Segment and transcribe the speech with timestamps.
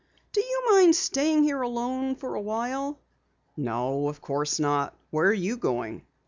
[0.31, 2.97] "Do you mind staying here alone for awhile?"
[3.55, 4.95] "No, of course not.
[5.11, 6.07] Where are you going?"